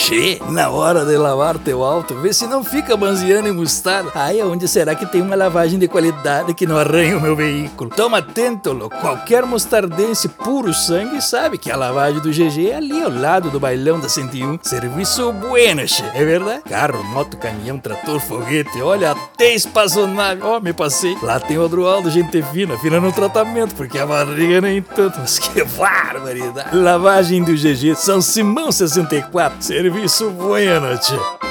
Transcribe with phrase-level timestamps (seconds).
[0.00, 4.12] Che, na hora de lavar teu auto, vê se não fica banzeando em mostarda.
[4.14, 7.90] Aí onde será que tem uma lavagem de qualidade que não arranha o meu veículo?
[7.90, 8.96] Toma atento, louco.
[8.96, 13.58] Qualquer mostardense puro sangue sabe que a lavagem do GG é ali ao lado do
[13.58, 14.60] bailão da 101.
[14.62, 16.04] Serviço bueno, che.
[16.14, 16.62] É verdade?
[16.62, 18.80] Carro, moto, caminhão, trator, foguete.
[18.80, 20.42] Olha, até espaçonave.
[20.42, 21.18] Ó, oh, me passei.
[21.20, 22.78] Lá tem o Adroaldo, gente fina.
[22.78, 25.18] Fina no tratamento, porque a barriga nem tanto.
[25.18, 26.74] Mas que barbaridade.
[26.74, 29.60] Lavagem do GG, São Simão 64.
[29.60, 29.87] Serviço
[30.32, 31.47] bueno, che.